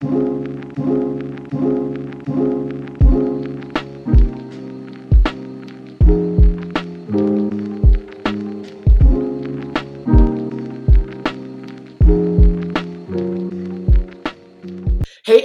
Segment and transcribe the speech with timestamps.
[0.00, 0.37] Hey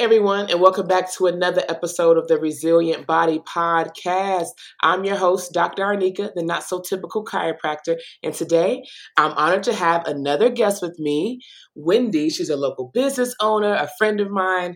[0.03, 4.49] everyone, and welcome back to another episode of the Resilient Body Podcast.
[4.81, 5.81] I'm your host, Dr.
[5.81, 8.83] Arneka, the not so typical chiropractor, and today
[9.15, 11.39] I'm honored to have another guest with me,
[11.73, 12.29] Wendy.
[12.29, 14.75] She's a local business owner, a friend of mine.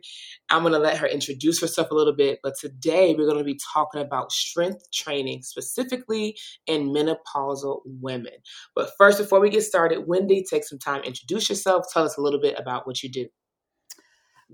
[0.49, 3.43] I'm going to let her introduce herself a little bit, but today we're going to
[3.43, 6.37] be talking about strength training, specifically
[6.67, 8.31] in menopausal women.
[8.75, 12.21] But first, before we get started, Wendy, take some time, introduce yourself, tell us a
[12.21, 13.27] little bit about what you do.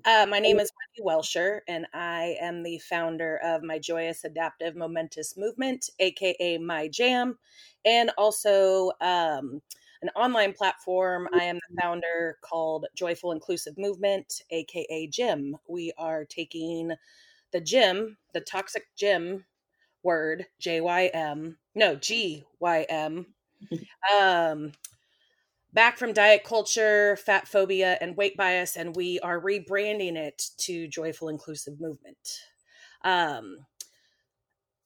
[0.05, 4.75] Uh, my name is Wendy Welsher, and I am the founder of My Joyous Adaptive
[4.75, 7.37] Momentous Movement, aka My Jam,
[7.85, 9.61] and also um,
[10.01, 11.29] an online platform.
[11.31, 15.55] I am the founder called Joyful Inclusive Movement, aka Gym.
[15.69, 16.91] We are taking
[17.51, 19.45] the gym, the toxic gym
[20.01, 23.27] word, J Y M, no, G Y M,
[24.19, 24.73] um,
[25.73, 30.87] back from diet culture, fat phobia, and weight bias, and we are rebranding it to
[30.87, 32.41] Joyful Inclusive Movement.
[33.03, 33.65] Um,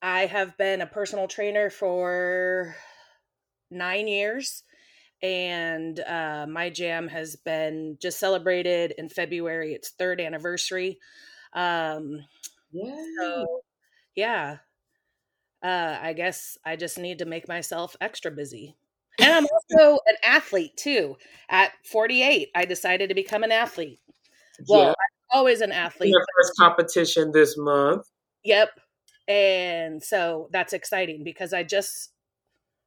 [0.02, 2.76] I have been a personal trainer for
[3.72, 4.64] nine years,
[5.22, 11.00] and uh, my jam has been just celebrated in February, its third anniversary.
[11.54, 12.26] Um,
[12.72, 12.96] Yeah.
[13.20, 13.64] so,
[14.16, 14.60] yeah,
[15.64, 18.76] uh, I guess I just need to make myself extra busy.
[19.20, 19.48] And I'm
[19.80, 21.18] also an athlete too.
[21.50, 24.00] At 48, I decided to become an athlete.
[24.68, 24.90] Well, yeah.
[24.90, 26.12] I'm always an athlete.
[26.12, 28.06] Your first competition this month.
[28.44, 28.70] Yep.
[29.28, 32.12] And so that's exciting because I just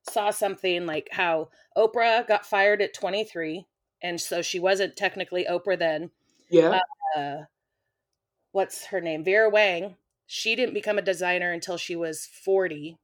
[0.08, 3.66] saw something like how Oprah got fired at 23.
[4.02, 6.10] And so she wasn't technically Oprah then.
[6.50, 6.80] Yeah.
[7.16, 7.36] Uh,
[8.52, 9.24] what's her name?
[9.24, 9.96] Vera Wang.
[10.26, 12.98] She didn't become a designer until she was 40.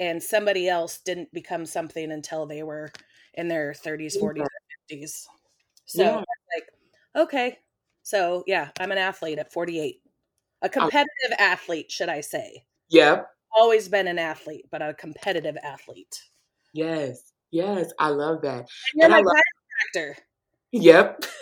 [0.00, 2.90] And somebody else didn't become something until they were
[3.34, 4.48] in their 30s, 40s, or
[4.90, 5.26] 50s.
[5.86, 6.16] So Yeah.
[6.16, 6.68] Like,
[7.16, 7.58] okay.
[8.02, 10.00] So yeah, I'm an athlete at 48.
[10.62, 12.64] A competitive athlete, should I say.
[12.90, 13.28] Yep.
[13.56, 16.22] Always been an athlete, but a competitive athlete.
[16.72, 17.32] Yes.
[17.50, 17.92] Yes.
[17.98, 18.58] I love that.
[18.58, 19.34] And you're And my love-
[19.94, 20.14] chiropractor.
[20.72, 21.24] Yep.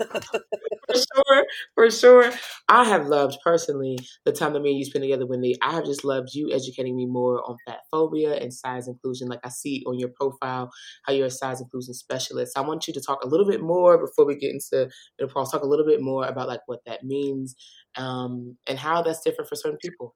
[0.94, 2.32] for sure, for sure.
[2.68, 5.56] I have loved personally the time that me and you spend together, Wendy.
[5.62, 9.28] I have just loved you educating me more on fat phobia and size inclusion.
[9.28, 10.70] Like I see on your profile
[11.04, 12.56] how you're a size inclusion specialist.
[12.56, 15.52] I want you to talk a little bit more before we get into menopause.
[15.52, 17.54] Talk a little bit more about like what that means
[17.96, 20.14] um, and how that's different for certain people.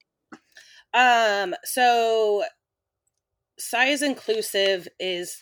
[0.92, 2.44] Um, so
[3.58, 5.36] size inclusive is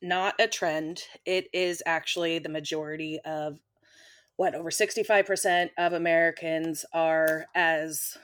[0.00, 1.02] not a trend.
[1.24, 3.58] It is actually the majority of
[4.38, 8.16] what over 65% of Americans are as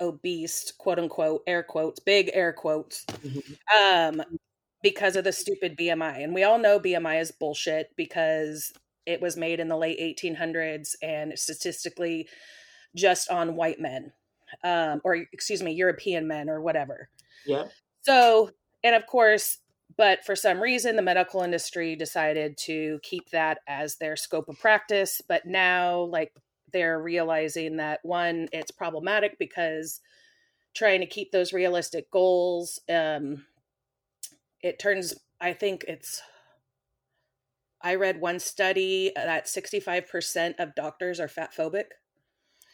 [0.00, 3.06] obese, quote unquote, air quotes, big air quotes,
[3.80, 4.20] um,
[4.82, 6.24] because of the stupid BMI.
[6.24, 8.72] And we all know BMI is bullshit because
[9.06, 12.28] it was made in the late 1800s and statistically
[12.96, 14.12] just on white men,
[14.64, 17.08] um, or excuse me, European men or whatever.
[17.46, 17.66] Yeah.
[18.00, 18.50] So,
[18.82, 19.58] and of course,
[19.96, 24.58] but for some reason, the medical industry decided to keep that as their scope of
[24.60, 25.20] practice.
[25.26, 26.32] But now, like,
[26.72, 30.00] they're realizing that one, it's problematic because
[30.74, 33.46] trying to keep those realistic goals, um,
[34.62, 36.20] it turns, I think it's,
[37.80, 41.84] I read one study that 65% of doctors are fat phobic.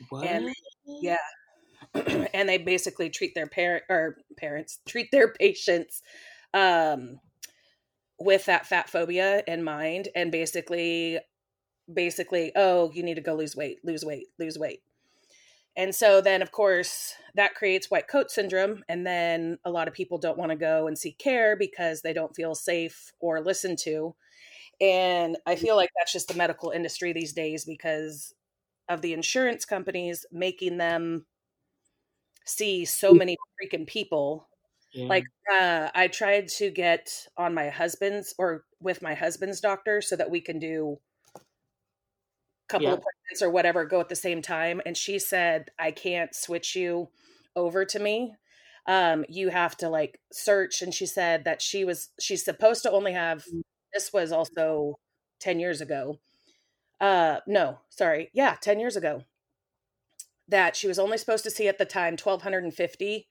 [0.09, 0.27] What?
[0.27, 0.55] And-
[0.87, 1.19] Yeah.
[2.35, 6.03] and they basically treat their parent or parents treat their patients
[6.55, 7.21] um
[8.19, 11.19] with that fat phobia in mind and basically
[11.93, 14.81] basically oh you need to go lose weight lose weight lose weight.
[15.77, 19.95] And so then of course that creates white coat syndrome and then a lot of
[19.95, 23.79] people don't want to go and seek care because they don't feel safe or listened
[23.81, 24.15] to.
[24.81, 28.35] And i feel like that's just the medical industry these days because
[28.89, 31.27] of the insurance companies making them
[32.45, 34.49] see so many freaking people
[34.95, 35.11] Yeah.
[35.11, 40.17] like uh i tried to get on my husband's or with my husband's doctor so
[40.17, 40.99] that we can do
[41.37, 41.41] a
[42.69, 42.95] couple Yeah.
[42.95, 47.09] appointments or whatever go at the same time and she said i can't switch you
[47.57, 48.35] over to me
[48.87, 52.91] um you have to like search and she said that she was she's supposed to
[52.91, 53.45] only have
[53.93, 54.99] this was also
[55.41, 56.19] 10 years ago
[57.01, 59.25] uh no sorry yeah 10 years ago
[60.49, 63.29] that she was only supposed to see at the time 1250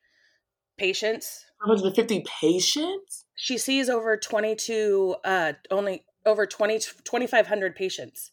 [0.78, 1.46] patients.
[1.62, 3.24] 150 patients?
[3.36, 8.32] she sees over 22 uh only over 20 2500 patients.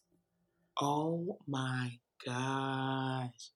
[0.80, 3.50] Oh my gosh.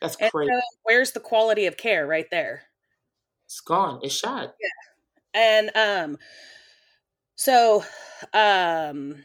[0.00, 0.50] That's and crazy.
[0.52, 2.62] so where's the quality of care right there?
[3.46, 4.00] It's gone.
[4.02, 4.54] It's shot.
[4.60, 5.40] Yeah.
[5.40, 6.18] And um
[7.36, 7.84] so
[8.32, 9.24] um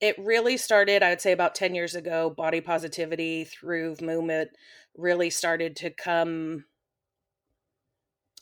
[0.00, 4.50] it really started i would say about 10 years ago body positivity through movement
[4.96, 6.64] really started to come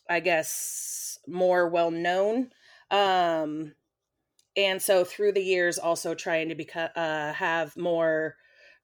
[0.08, 2.50] i guess more well known
[2.90, 3.72] um
[4.56, 8.36] and so through the years also trying to become uh, have more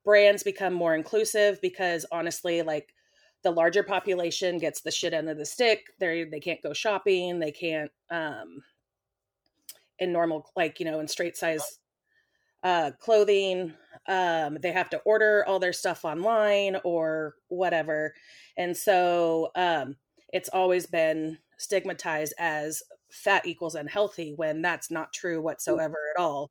[0.05, 2.93] brands become more inclusive because honestly like
[3.43, 5.87] the larger population gets the shit end of the stick.
[5.99, 7.39] They they can't go shopping.
[7.39, 8.63] They can't um
[9.99, 11.79] in normal like you know in straight size
[12.63, 13.75] uh clothing
[14.09, 18.15] um they have to order all their stuff online or whatever.
[18.57, 19.97] And so um
[20.33, 26.51] it's always been stigmatized as fat equals unhealthy when that's not true whatsoever at all.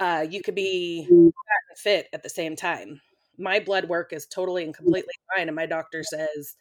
[0.00, 3.00] Uh, you could be fat and fit at the same time.
[3.38, 6.54] My blood work is totally and completely fine, and my doctor says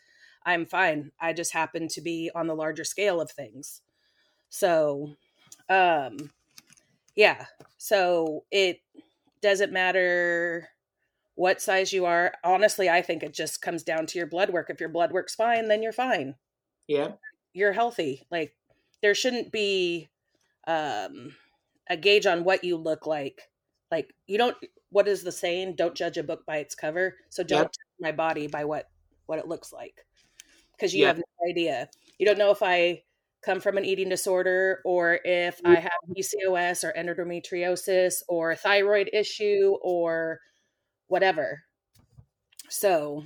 [0.46, 1.12] I'm fine.
[1.20, 3.82] I just happen to be on the larger scale of things.
[4.50, 5.16] So,
[5.70, 6.18] um,
[7.16, 7.46] yeah.
[7.78, 8.80] So it
[9.42, 10.70] doesn't matter
[11.36, 12.34] what size you are.
[12.44, 14.70] Honestly, I think it just comes down to your blood work.
[14.70, 16.36] If your blood work's fine, then you're fine.
[16.88, 17.14] Yeah.
[17.54, 18.26] You're healthy.
[18.32, 18.56] Like
[19.02, 20.10] there shouldn't be
[20.68, 21.36] um
[21.90, 23.50] a gauge on what you look like.
[23.92, 24.58] Like you don't
[24.90, 25.76] what is the saying?
[25.76, 27.16] Don't judge a book by its cover.
[27.30, 27.72] So don't yep.
[28.00, 28.90] my body by what
[29.26, 30.06] what it looks like.
[30.76, 31.16] Because you yep.
[31.16, 31.90] have no idea.
[32.20, 33.04] You don't know if I
[33.44, 39.10] come from an eating disorder or if I have PCOS or endometriosis or a thyroid
[39.12, 40.40] issue or
[41.14, 41.62] whatever.
[42.70, 43.24] So,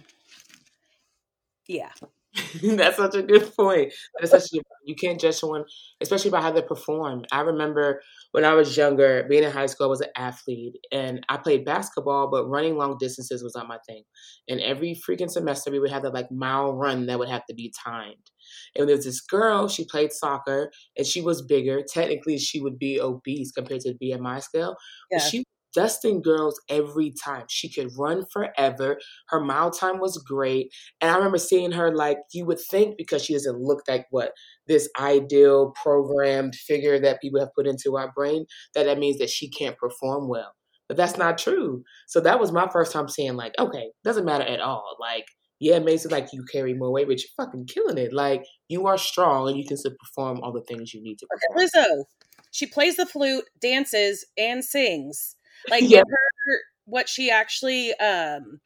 [1.69, 1.91] yeah.
[2.61, 3.93] That's such a good point.
[4.19, 5.63] That's such a, you can't judge someone,
[6.01, 7.23] especially by how they perform.
[7.31, 8.01] I remember
[8.33, 11.63] when I was younger, being in high school, I was an athlete and I played
[11.63, 14.03] basketball, but running long distances was not my thing.
[14.49, 17.55] And every freaking semester, we would have that like mile run that would have to
[17.55, 18.31] be timed.
[18.75, 21.81] And there's this girl, she played soccer and she was bigger.
[21.81, 24.75] Technically, she would be obese compared to the BMI scale.
[25.09, 25.19] Yeah.
[25.19, 25.45] But she
[25.77, 27.45] dusting girls every time.
[27.49, 28.97] She could run forever.
[29.27, 30.73] Her mile time was great.
[30.99, 34.31] And I remember seeing her like you would think because she doesn't look like what
[34.65, 39.29] this ideal programmed figure that people have put into our brain, that that means that
[39.29, 40.51] she can't perform well.
[40.87, 41.83] But that's not true.
[42.07, 44.97] So that was my first time seeing like, okay, doesn't matter at all.
[44.99, 45.25] Like,
[45.59, 48.13] yeah, it makes it like you carry more weight, but you're fucking killing it.
[48.13, 51.27] Like you are strong and you can still perform all the things you need to
[51.27, 51.67] perform.
[51.67, 52.05] Lizzo,
[52.51, 55.36] she plays the flute, dances, and sings
[55.69, 55.99] like yeah.
[55.99, 58.59] her what she actually um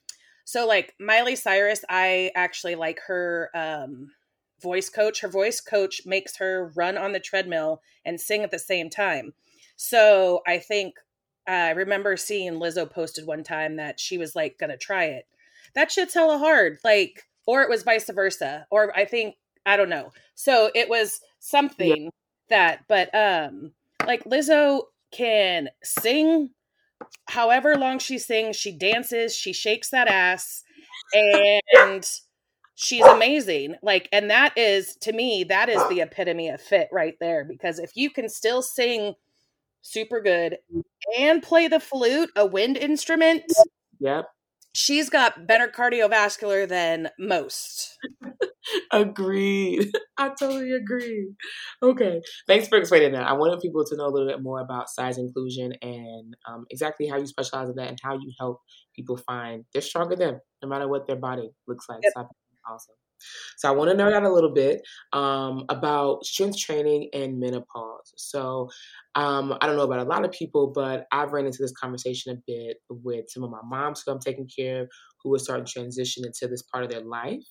[0.46, 4.12] so like Miley Cyrus, I actually like her um
[4.62, 5.22] voice coach.
[5.22, 9.34] Her voice coach makes her run on the treadmill and sing at the same time.
[9.76, 10.96] So I think
[11.48, 15.26] I remember seeing Lizzo posted one time that she was like gonna try it.
[15.74, 16.80] That shit's hella hard.
[16.84, 18.68] Like, or it was vice versa.
[18.70, 20.12] Or I think I don't know.
[20.36, 22.10] So it was something yeah.
[22.50, 23.72] that, but um
[24.06, 26.50] like Lizzo can sing
[27.28, 30.64] however long she sings, she dances, she shakes that ass,
[31.14, 32.10] and
[32.76, 33.76] she's amazing.
[33.82, 37.46] Like, and that is to me, that is the epitome of fit right there.
[37.46, 39.14] Because if you can still sing
[39.82, 40.58] super good
[41.18, 43.44] and play the flute, a wind instrument,
[44.00, 44.26] yep,
[44.74, 47.98] she's got better cardiovascular than most.
[48.92, 49.92] Agreed.
[50.18, 51.32] I totally agree.
[51.82, 52.22] Okay.
[52.48, 53.28] Thanks for explaining that.
[53.28, 57.08] I wanted people to know a little bit more about size inclusion and um, exactly
[57.08, 58.62] how you specialize in that and how you help
[58.96, 62.00] people find they're stronger than no matter what their body looks like.
[62.04, 62.14] Yep.
[62.16, 62.28] So
[62.70, 62.96] awesome.
[63.58, 64.82] So I want to nerd out a little bit
[65.14, 68.14] um, about strength training and menopause.
[68.18, 68.70] So
[69.16, 72.34] um, I don't know about a lot of people, but I've ran into this conversation
[72.36, 74.90] a bit with some of my moms who I'm taking care of,
[75.24, 77.46] who are starting to transition into this part of their life.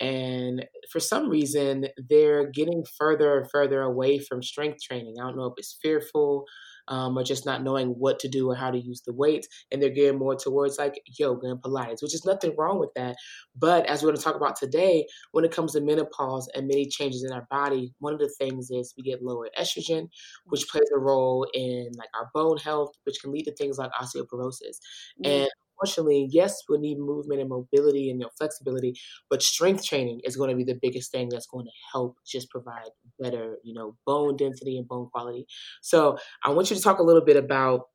[0.00, 5.14] And for some reason, they're getting further and further away from strength training.
[5.20, 6.46] I don't know if it's fearful
[6.88, 9.48] um, or just not knowing what to do or how to use the weights.
[9.70, 13.16] And they're getting more towards like yoga and Pilates, which is nothing wrong with that.
[13.56, 16.86] But as we're going to talk about today, when it comes to menopause and many
[16.86, 20.08] changes in our body, one of the things is we get lower estrogen,
[20.46, 23.92] which plays a role in like our bone health, which can lead to things like
[23.92, 24.78] osteoporosis.
[25.24, 25.30] Mm-hmm.
[25.30, 28.94] And unfortunately, yes, we need movement and mobility and you know, flexibility,
[29.30, 32.50] but strength training is going to be the biggest thing that's going to help just
[32.50, 35.46] provide better, you know, bone density and bone quality.
[35.82, 37.88] So I want you to talk a little bit about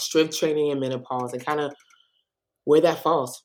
[0.00, 1.74] strength training and menopause and kind of
[2.64, 3.42] where that falls.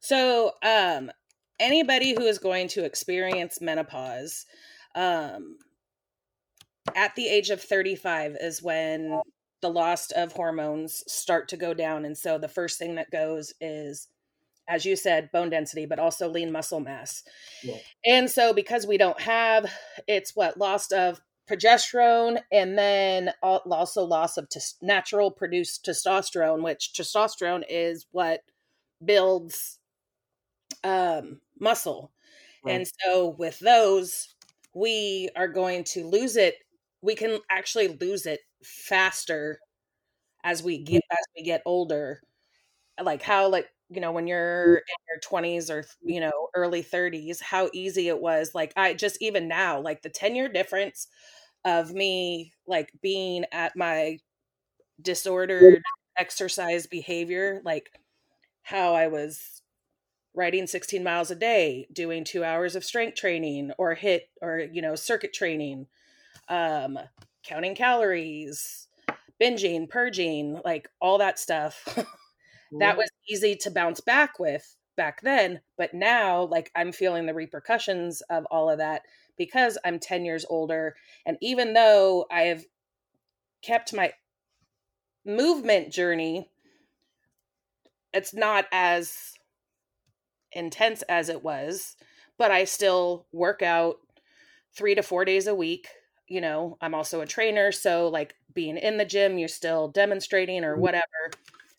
[0.00, 1.10] So, um,
[1.58, 4.46] anybody who is going to experience menopause,
[4.94, 5.58] um,
[6.96, 9.20] at the age of 35 is when
[9.60, 12.04] the loss of hormones start to go down.
[12.04, 14.08] And so the first thing that goes is,
[14.68, 17.22] as you said, bone density, but also lean muscle mass.
[17.62, 17.76] Yeah.
[18.04, 19.70] And so because we don't have,
[20.06, 26.92] it's what loss of progesterone and then also loss of t- natural produced testosterone, which
[26.96, 28.42] testosterone is what
[29.04, 29.78] builds
[30.84, 32.12] um, muscle.
[32.64, 32.76] Right.
[32.76, 34.34] And so with those,
[34.74, 36.54] we are going to lose it.
[37.02, 39.60] We can actually lose it faster
[40.44, 42.20] as we get as we get older.
[43.02, 47.40] Like how like you know when you're in your 20s or you know early 30s
[47.40, 51.08] how easy it was like i just even now like the 10 year difference
[51.64, 54.18] of me like being at my
[55.02, 55.82] disordered
[56.18, 57.90] exercise behavior like
[58.62, 59.62] how i was
[60.34, 64.82] riding 16 miles a day doing two hours of strength training or HIIT or you
[64.82, 65.86] know circuit training
[66.48, 66.98] um
[67.42, 68.88] counting calories
[69.40, 71.84] binging purging like all that stuff
[72.78, 77.34] that was easy to bounce back with back then but now like i'm feeling the
[77.34, 79.02] repercussions of all of that
[79.38, 80.94] because i'm 10 years older
[81.24, 82.64] and even though i've
[83.62, 84.12] kept my
[85.24, 86.50] movement journey
[88.12, 89.34] it's not as
[90.52, 91.96] intense as it was,
[92.38, 93.96] but I still work out
[94.76, 95.88] three to four days a week.
[96.30, 97.72] You know, I'm also a trainer.
[97.72, 100.80] So, like being in the gym, you're still demonstrating or mm-hmm.
[100.80, 101.04] whatever.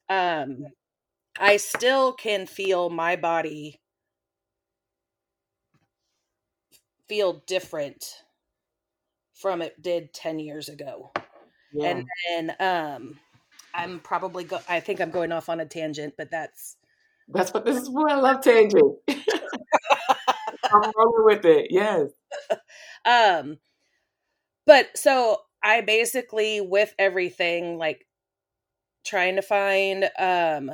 [0.10, 0.66] Um,
[1.40, 3.80] I still can feel my body
[7.08, 8.06] feel different
[9.34, 11.12] from it did 10 years ago.
[11.74, 11.90] Yeah.
[11.90, 13.20] And then um
[13.74, 16.78] I'm probably go I think I'm going off on a tangent, but that's
[17.28, 18.98] that's what this is why I love tangent.
[19.10, 21.68] I'm rolling with it.
[21.70, 22.10] Yes.
[23.04, 23.58] Um,
[24.66, 28.06] but so I basically with everything like
[29.06, 30.72] trying to find um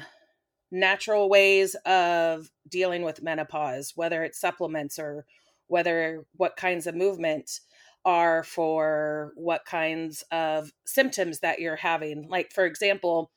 [0.71, 5.25] natural ways of dealing with menopause, whether it's supplements or
[5.67, 7.61] whether what kinds of movement
[8.05, 12.27] are for what kinds of symptoms that you're having.
[12.29, 13.31] Like for example,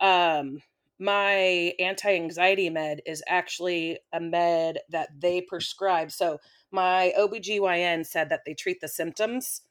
[0.00, 0.60] um
[1.00, 6.38] my anti-anxiety med is actually a med that they prescribe so
[6.72, 9.62] my obgyn said that they treat the symptoms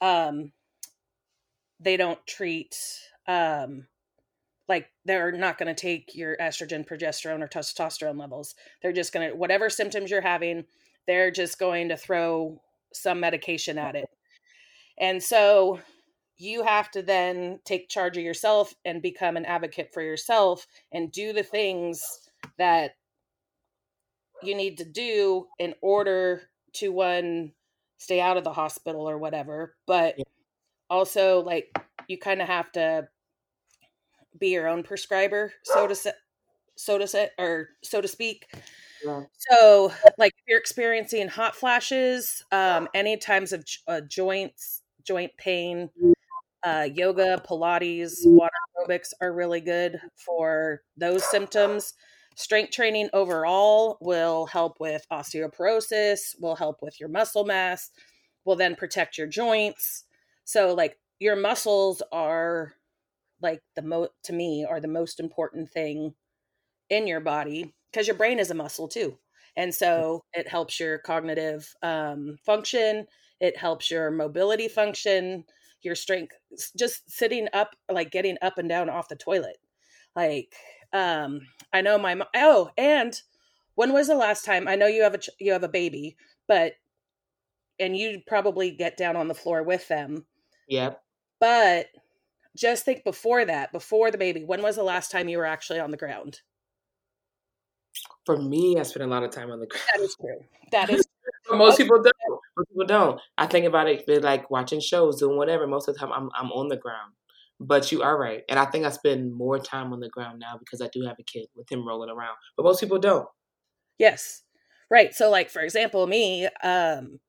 [0.00, 0.52] um
[1.80, 2.76] they don't treat
[3.26, 3.86] um
[4.68, 8.54] like they're not going to take your estrogen progesterone or testosterone levels.
[8.80, 10.64] They're just going to whatever symptoms you're having
[11.06, 12.60] they're just going to throw
[12.92, 14.08] some medication at it.
[14.98, 15.80] And so
[16.36, 21.12] you have to then take charge of yourself and become an advocate for yourself and
[21.12, 22.02] do the things
[22.58, 22.92] that
[24.42, 26.42] you need to do in order
[26.74, 27.52] to one
[28.02, 30.24] stay out of the hospital or whatever but yeah.
[30.90, 31.76] also like
[32.08, 33.06] you kind of have to
[34.38, 36.12] be your own prescriber so to say
[36.76, 38.46] so to say or so to speak
[39.04, 39.22] yeah.
[39.38, 45.90] so like if you're experiencing hot flashes um any times of uh, joints joint pain
[46.64, 51.94] uh, yoga, Pilates, water aerobics are really good for those symptoms.
[52.34, 57.90] Strength training overall will help with osteoporosis, will help with your muscle mass,
[58.44, 60.04] will then protect your joints.
[60.44, 62.74] So, like, your muscles are
[63.40, 66.14] like the mo to me are the most important thing
[66.90, 69.18] in your body because your brain is a muscle too.
[69.56, 73.06] And so it helps your cognitive um, function
[73.40, 75.44] it helps your mobility function
[75.82, 76.36] your strength
[76.78, 79.56] just sitting up like getting up and down off the toilet.
[80.14, 80.54] Like
[80.92, 81.40] um
[81.72, 83.22] i know my oh and
[83.74, 86.74] when was the last time i know you have a you have a baby but
[87.78, 90.24] and you probably get down on the floor with them
[90.68, 91.02] yep
[91.40, 91.86] but
[92.56, 95.80] just think before that before the baby when was the last time you were actually
[95.80, 96.40] on the ground
[98.26, 100.90] for me i spend a lot of time on the ground that is true that
[100.90, 101.06] is
[101.50, 102.40] most people don't.
[102.56, 103.20] Most people don't.
[103.38, 105.66] I think about it like watching shows, doing whatever.
[105.66, 107.12] Most of the time, I'm I'm on the ground.
[107.64, 110.56] But you are right, and I think I spend more time on the ground now
[110.58, 112.36] because I do have a kid with him rolling around.
[112.56, 113.28] But most people don't.
[113.98, 114.42] Yes,
[114.90, 115.14] right.
[115.14, 117.20] So, like for example, me, um,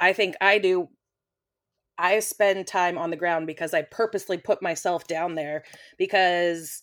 [0.00, 0.88] I think I do.
[1.98, 5.62] I spend time on the ground because I purposely put myself down there
[5.96, 6.82] because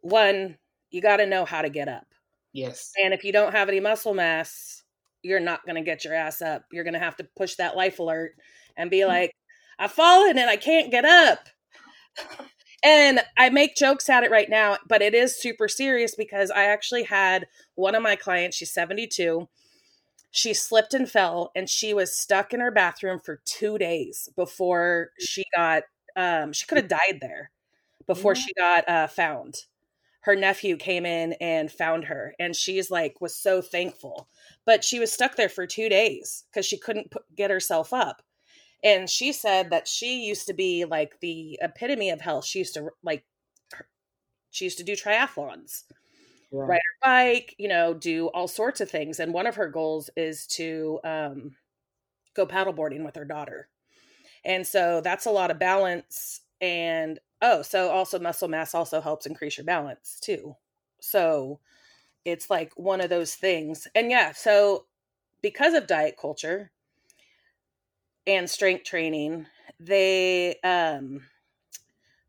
[0.00, 0.56] one,
[0.90, 2.06] you got to know how to get up.
[2.52, 2.92] Yes.
[3.02, 4.82] And if you don't have any muscle mass,
[5.22, 6.64] you're not going to get your ass up.
[6.72, 8.32] You're going to have to push that life alert
[8.76, 9.08] and be mm.
[9.08, 9.32] like,
[9.78, 11.48] I've fallen and I can't get up.
[12.82, 16.64] And I make jokes at it right now, but it is super serious because I
[16.64, 19.48] actually had one of my clients, she's 72.
[20.30, 25.10] she slipped and fell and she was stuck in her bathroom for two days before
[25.18, 25.84] she got
[26.16, 27.50] um she could have died there
[28.06, 28.40] before yeah.
[28.42, 29.64] she got uh found
[30.22, 34.28] her nephew came in and found her and she's like was so thankful
[34.66, 38.22] but she was stuck there for two days because she couldn't put, get herself up
[38.82, 42.74] and she said that she used to be like the epitome of health she used
[42.74, 43.24] to like
[44.50, 45.82] she used to do triathlons
[46.50, 46.62] yeah.
[46.62, 49.20] ride her bike, you know, do all sorts of things.
[49.20, 51.56] And one of her goals is to um,
[52.34, 53.68] go paddleboarding with her daughter.
[54.44, 56.40] And so that's a lot of balance.
[56.60, 60.56] And oh, so also muscle mass also helps increase your balance too.
[61.00, 61.60] So
[62.24, 63.86] it's like one of those things.
[63.94, 64.86] And yeah, so
[65.42, 66.72] because of diet culture
[68.28, 69.46] and strength training,
[69.80, 71.22] they um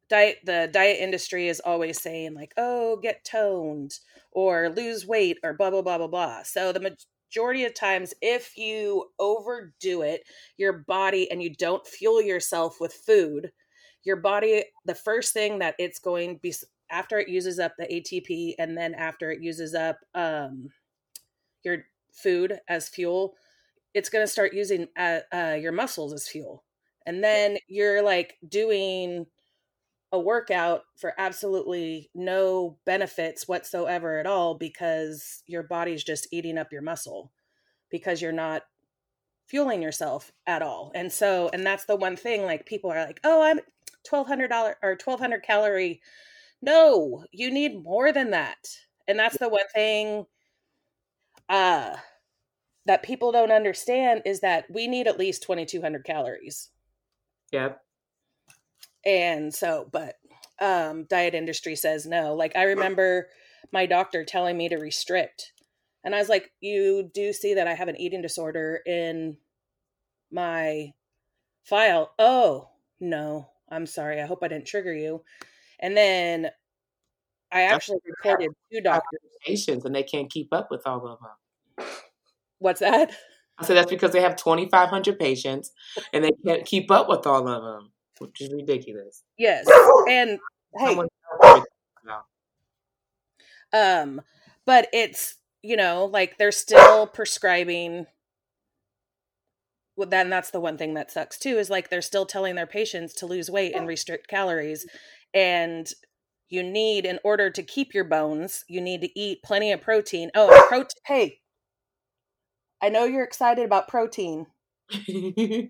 [0.10, 4.00] diet the diet industry is always saying like oh get toned
[4.32, 6.44] or lose weight or blah blah blah blah blah.
[6.44, 6.96] So the
[7.32, 10.24] majority of times if you overdo it
[10.58, 13.51] your body and you don't fuel yourself with food
[14.03, 16.53] your body the first thing that it's going be
[16.89, 20.70] after it uses up the atp and then after it uses up um,
[21.63, 23.36] your food as fuel
[23.93, 26.63] it's going to start using uh, uh, your muscles as fuel
[27.05, 29.25] and then you're like doing
[30.12, 36.72] a workout for absolutely no benefits whatsoever at all because your body's just eating up
[36.72, 37.31] your muscle
[37.89, 38.63] because you're not
[39.48, 40.91] fueling yourself at all.
[40.96, 43.60] And so, and that's the one thing like people are like, oh, I'm
[44.08, 44.51] $1,200
[44.84, 46.01] or 1,200 calorie.
[46.62, 48.67] No, you need more than that.
[49.08, 50.25] And that's the one thing
[51.48, 51.96] uh,
[52.89, 56.72] that people don't understand is that we need at least 2,200 calories.
[57.51, 57.79] Yep.
[59.05, 60.15] And so but
[60.60, 62.34] um diet industry says no.
[62.34, 63.27] Like i remember
[63.72, 65.53] my doctor telling me to restrict
[66.03, 69.38] and i was like you do see that i have an eating disorder in
[70.31, 70.91] my
[71.63, 72.12] file.
[72.17, 72.69] Oh
[73.00, 73.50] no.
[73.72, 74.19] I'm sorry.
[74.19, 75.22] I hope i didn't trigger you.
[75.79, 76.50] And then
[77.51, 79.20] i actually reported two doctors.
[79.46, 81.29] patients and they can't keep up with all of them
[82.59, 83.11] what's that
[83.57, 85.72] i said that's because they have 2500 patients
[86.13, 89.24] and they can't keep up with all of them which is ridiculous.
[89.37, 89.65] Yes,
[90.07, 90.39] and
[90.77, 91.00] hey,
[93.74, 94.22] um,
[94.65, 98.05] but it's you know like they're still prescribing.
[99.95, 102.67] Well, then that's the one thing that sucks too is like they're still telling their
[102.67, 104.85] patients to lose weight and restrict calories,
[105.33, 105.89] and
[106.50, 110.31] you need in order to keep your bones, you need to eat plenty of protein.
[110.35, 110.89] Oh, protein.
[111.05, 111.39] Hey,
[112.81, 114.48] I know you're excited about protein.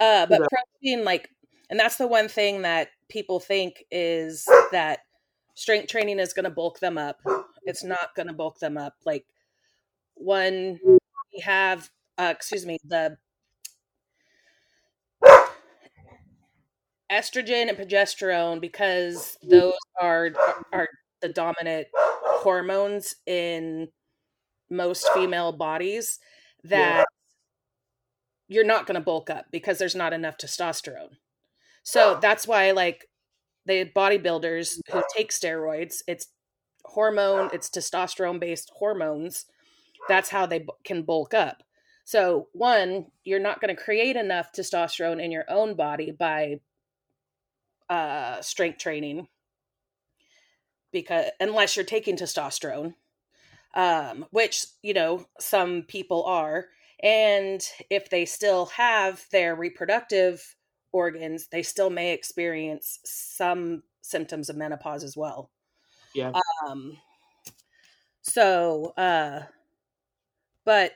[0.00, 1.28] Uh, but protein, like,
[1.68, 5.00] and that's the one thing that people think is that
[5.54, 7.20] strength training is going to bulk them up.
[7.64, 8.94] It's not going to bulk them up.
[9.04, 9.26] Like,
[10.14, 13.18] when we have, uh, excuse me, the
[17.12, 20.30] estrogen and progesterone, because those are
[20.72, 20.88] are
[21.20, 23.88] the dominant hormones in
[24.70, 26.18] most female bodies,
[26.64, 27.06] that
[28.48, 31.16] you're not going to bulk up because there's not enough testosterone.
[31.82, 33.08] So that's why, like,
[33.66, 36.28] the bodybuilders who take steroids, it's
[36.84, 39.46] hormone, it's testosterone based hormones.
[40.08, 41.62] That's how they can bulk up.
[42.04, 46.60] So, one, you're not going to create enough testosterone in your own body by
[47.88, 49.28] uh, strength training
[50.92, 52.94] because unless you're taking testosterone,
[53.74, 56.66] um, which you know some people are,
[57.02, 60.56] and if they still have their reproductive
[60.92, 65.50] organs, they still may experience some symptoms of menopause as well.
[66.14, 66.32] Yeah.
[66.66, 66.98] Um,
[68.22, 69.42] so, uh,
[70.64, 70.92] but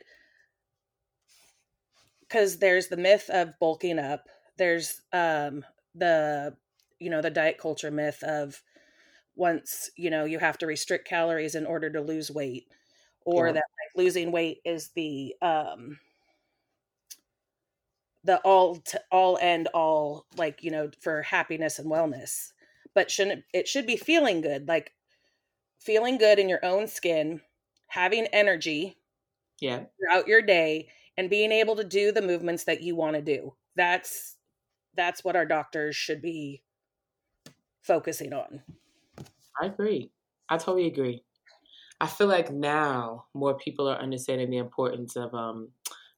[2.20, 6.56] because there's the myth of bulking up, there's um, the,
[6.98, 8.60] you know, the diet culture myth of
[9.36, 12.68] once, you know, you have to restrict calories in order to lose weight
[13.24, 13.52] or yeah.
[13.52, 15.98] that like losing weight is the um
[18.24, 22.52] the all to all end all like you know for happiness and wellness.
[22.94, 24.92] But shouldn't it should be feeling good like
[25.80, 27.40] feeling good in your own skin
[27.88, 28.96] having energy
[29.60, 29.84] yeah.
[29.98, 33.54] throughout your day and being able to do the movements that you want to do.
[33.76, 34.36] That's
[34.94, 36.62] that's what our doctors should be
[37.82, 38.62] focusing on
[39.60, 40.10] i agree.
[40.48, 41.24] I totally agree.
[42.00, 45.70] I feel like now more people are understanding the importance of um,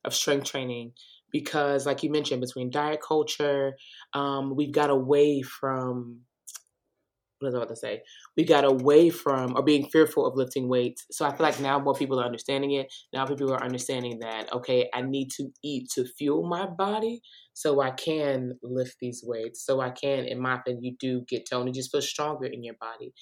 [0.05, 0.95] of strength training
[1.33, 3.77] because, like you mentioned, between diet culture,
[4.15, 6.23] um, we've got away from
[7.39, 8.03] what was I about to say?
[8.37, 11.05] We got away from or being fearful of lifting weights.
[11.11, 12.93] So I feel like now more people are understanding it.
[13.13, 17.21] Now people are understanding that okay, I need to eat to fuel my body
[17.53, 19.65] so I can lift these weights.
[19.65, 22.63] So I can, in my opinion, you do get toned and just feel stronger in
[22.63, 23.13] your body.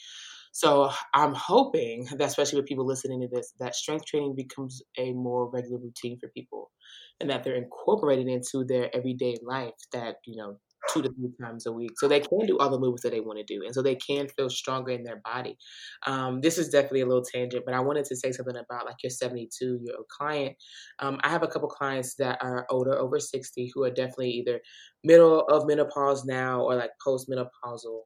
[0.53, 5.13] So I'm hoping that especially with people listening to this, that strength training becomes a
[5.13, 6.71] more regular routine for people
[7.21, 10.59] and that they're incorporating into their everyday life that, you know,
[10.95, 11.93] two to three times a week.
[11.99, 13.65] So they can do all the moves that they want to do.
[13.65, 15.59] And so they can feel stronger in their body.
[16.07, 19.03] Um, this is definitely a little tangent, but I wanted to say something about like
[19.03, 20.57] your 72 year old client.
[21.01, 24.61] Um, I have a couple clients that are older, over 60, who are definitely either
[25.03, 28.01] middle of menopause now or like post menopausal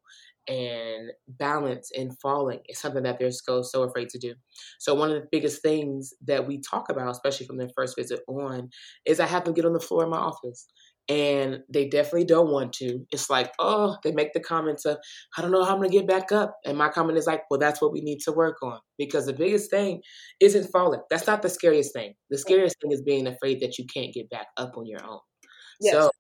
[0.49, 4.35] and balance and falling is something that they're so so afraid to do.
[4.79, 8.21] So one of the biggest things that we talk about, especially from their first visit
[8.27, 8.71] on,
[9.05, 10.67] is I have them get on the floor in my office
[11.09, 13.01] and they definitely don't want to.
[13.11, 14.99] It's like, oh, they make the comments of,
[15.37, 16.57] I don't know how I'm gonna get back up.
[16.65, 18.79] And my comment is like, well, that's what we need to work on.
[18.99, 20.03] Because the biggest thing
[20.41, 21.01] isn't falling.
[21.11, 22.15] That's not the scariest thing.
[22.31, 25.21] The scariest thing is being afraid that you can't get back up on your own.
[25.81, 25.95] Yes.
[25.95, 26.11] So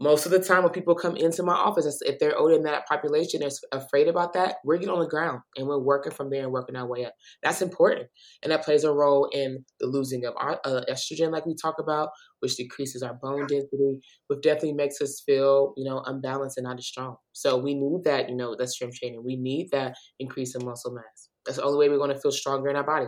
[0.00, 2.86] most of the time when people come into my office, if they're older than that
[2.86, 6.44] population, they're afraid about that, we're getting on the ground and we're working from there
[6.44, 7.14] and working our way up.
[7.42, 8.08] That's important.
[8.42, 11.76] And that plays a role in the losing of our, uh, estrogen, like we talk
[11.80, 16.64] about, which decreases our bone density, which definitely makes us feel, you know, unbalanced and
[16.64, 17.16] not as strong.
[17.32, 19.24] So we need that, you know, that strength training.
[19.24, 21.28] We need that increase in muscle mass.
[21.44, 23.06] That's the only way we're going to feel stronger in our body.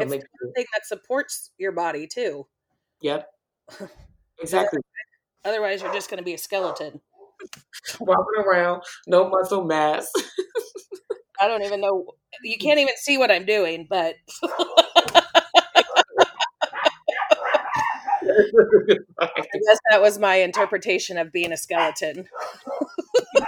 [0.00, 2.46] It's the thing that supports your body too.
[3.02, 3.28] Yep.
[4.40, 4.80] Exactly.
[5.44, 7.00] Otherwise, you're just going to be a skeleton.
[8.00, 10.10] Walking around, no muscle mass.
[11.40, 12.06] I don't even know.
[12.42, 14.14] You can't even see what I'm doing, but.
[19.20, 22.26] I guess that was my interpretation of being a skeleton.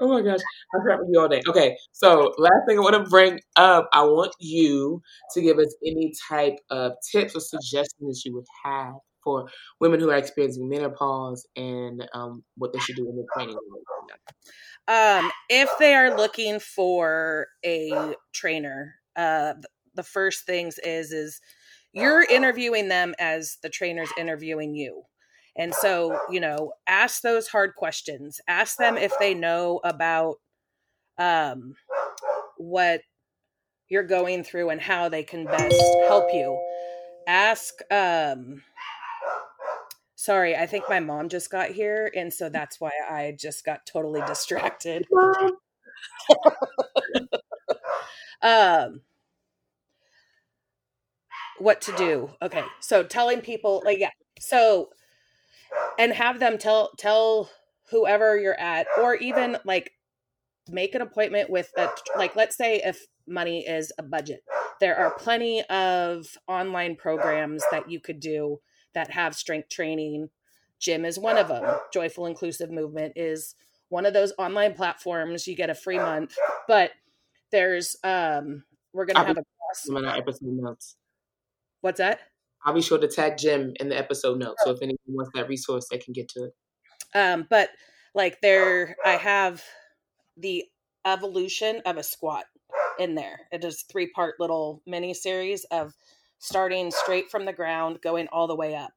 [0.00, 0.40] oh my gosh,
[0.74, 1.40] I have with you all day.
[1.48, 5.74] Okay, so last thing I want to bring up, I want you to give us
[5.84, 8.94] any type of tips or suggestions you would have
[9.28, 13.56] for women who are experiencing menopause and um, what they should do in their training.
[14.86, 19.54] Um, if they are looking for a trainer, uh,
[19.94, 21.40] the first things is is
[21.92, 25.02] you're interviewing them as the trainer's interviewing you.
[25.56, 28.40] And so, you know, ask those hard questions.
[28.46, 30.36] Ask them if they know about
[31.18, 31.74] um,
[32.56, 33.00] what
[33.88, 36.58] you're going through and how they can best help you.
[37.26, 38.62] Ask um,
[40.18, 43.86] Sorry, I think my mom just got here, and so that's why I just got
[43.86, 45.06] totally distracted.
[48.42, 49.02] um,
[51.60, 52.30] what to do?
[52.42, 54.88] Okay, so telling people, like, yeah, so,
[56.00, 57.48] and have them tell tell
[57.92, 59.92] whoever you're at, or even like
[60.68, 62.34] make an appointment with a like.
[62.34, 64.40] Let's say if money is a budget,
[64.80, 68.58] there are plenty of online programs that you could do
[68.94, 70.30] that have strength training.
[70.78, 71.64] Gym is one of them.
[71.92, 73.54] Joyful Inclusive Movement is
[73.88, 75.46] one of those online platforms.
[75.46, 76.92] You get a free month, but
[77.50, 79.88] there's um we're gonna have a class.
[79.88, 80.96] in our episode notes.
[81.80, 82.20] What's that?
[82.64, 84.62] I'll be sure to tag Gym in the episode notes.
[84.64, 86.54] So if anyone wants that resource, they can get to it.
[87.14, 87.70] Um, but
[88.14, 89.62] like there, I have
[90.36, 90.64] the
[91.06, 92.44] evolution of a squat
[92.98, 93.40] in there.
[93.52, 95.94] It is three part little mini series of
[96.38, 98.92] starting straight from the ground, going all the way up.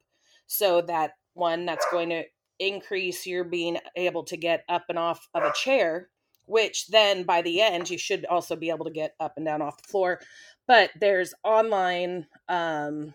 [0.47, 2.23] So that one that's going to
[2.59, 6.09] increase your being able to get up and off of a chair,
[6.45, 9.61] which then by the end you should also be able to get up and down
[9.61, 10.19] off the floor.
[10.67, 13.13] But there's online um,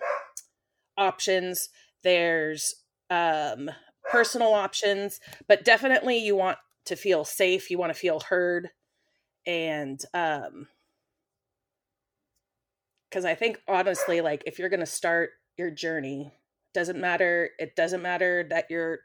[0.98, 1.68] options,
[2.02, 3.70] there's um,
[4.10, 8.70] personal options, but definitely you want to feel safe, you want to feel heard,
[9.46, 10.66] and um,
[13.10, 16.32] because I think honestly, like if you're gonna start your journey,
[16.76, 17.50] doesn't matter.
[17.58, 19.00] It doesn't matter that you're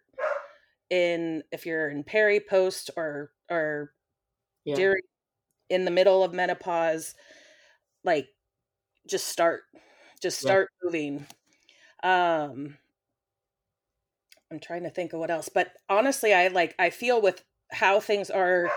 [0.90, 3.94] in if you're in peri, post, or or
[4.66, 4.76] yeah.
[4.76, 5.02] during
[5.70, 7.16] in the middle of menopause.
[8.04, 8.28] Like,
[9.08, 9.62] just start,
[10.22, 10.86] just start yeah.
[10.86, 11.26] moving.
[12.04, 12.78] Um,
[14.52, 18.02] I'm trying to think of what else, but honestly, I like I feel with how
[18.02, 18.70] things are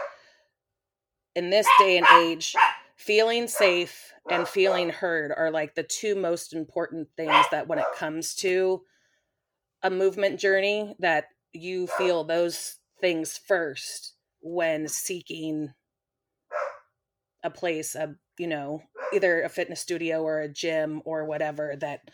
[1.35, 2.55] in this day and age
[2.97, 7.87] feeling safe and feeling heard are like the two most important things that when it
[7.97, 8.83] comes to
[9.83, 15.73] a movement journey that you feel those things first when seeking
[17.43, 22.11] a place a you know either a fitness studio or a gym or whatever that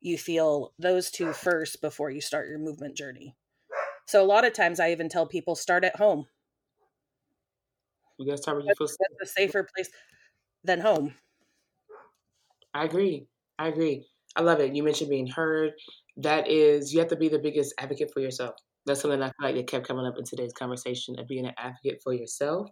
[0.00, 3.34] you feel those two first before you start your movement journey
[4.06, 6.26] so a lot of times i even tell people start at home
[8.18, 8.88] You gotta start where you feel.
[8.98, 9.90] That's a safer place
[10.64, 11.14] than home.
[12.74, 13.28] I agree.
[13.58, 14.06] I agree.
[14.36, 14.74] I love it.
[14.74, 15.72] You mentioned being heard.
[16.16, 18.54] That is, you have to be the biggest advocate for yourself.
[18.84, 21.54] That's something I feel like that kept coming up in today's conversation of being an
[21.58, 22.68] advocate for yourself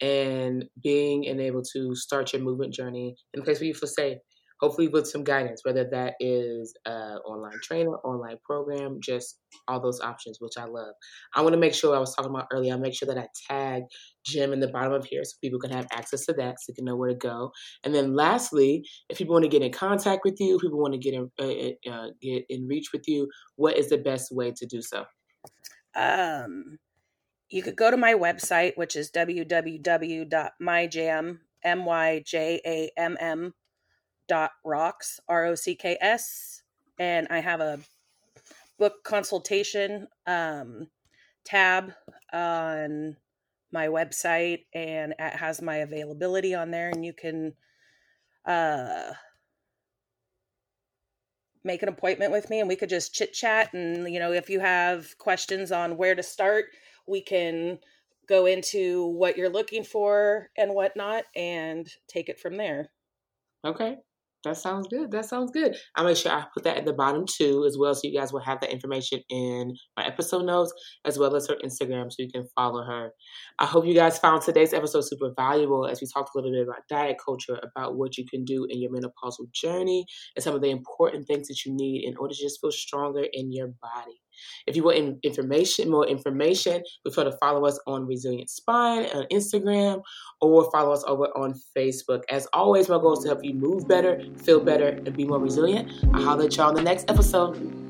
[0.00, 4.18] and being able to start your movement journey in a place where you feel safe
[4.64, 10.38] hopefully with some guidance, whether that is online trainer, online program, just all those options,
[10.40, 10.94] which I love.
[11.34, 13.28] I want to make sure I was talking about earlier, I make sure that I
[13.46, 13.82] tag
[14.24, 16.76] Gym in the bottom of here so people can have access to that so they
[16.76, 17.52] can know where to go.
[17.84, 20.98] And then lastly, if people want to get in contact with you, people want to
[20.98, 24.64] get in, uh, uh, get in reach with you, what is the best way to
[24.64, 25.04] do so?
[25.94, 26.78] Um,
[27.50, 30.58] you could go to my website, which is www.myjam,
[31.62, 33.52] M-Y-J-A-M-M
[34.28, 36.62] dot rocks r-o-c-k-s
[36.98, 37.78] and i have a
[38.78, 40.88] book consultation um,
[41.44, 41.92] tab
[42.32, 43.16] on
[43.72, 47.52] my website and it has my availability on there and you can
[48.46, 49.12] uh,
[51.62, 54.50] make an appointment with me and we could just chit chat and you know if
[54.50, 56.66] you have questions on where to start
[57.06, 57.78] we can
[58.28, 62.88] go into what you're looking for and whatnot and take it from there.
[63.64, 63.98] Okay
[64.44, 65.10] that sounds good.
[65.10, 65.76] That sounds good.
[65.96, 68.32] I'll make sure I put that at the bottom too, as well, so you guys
[68.32, 70.72] will have that information in my episode notes,
[71.04, 73.10] as well as her Instagram, so you can follow her.
[73.58, 76.66] I hope you guys found today's episode super valuable as we talked a little bit
[76.66, 80.04] about diet culture, about what you can do in your menopausal journey,
[80.36, 83.24] and some of the important things that you need in order to just feel stronger
[83.32, 84.20] in your body.
[84.66, 89.26] If you want information, more information, be sure to follow us on Resilient Spine on
[89.32, 90.02] Instagram
[90.40, 92.22] or follow us over on Facebook.
[92.30, 95.38] As always, my goal is to help you move better, feel better, and be more
[95.38, 95.92] resilient.
[96.12, 97.83] I'll holler at y'all in the next episode.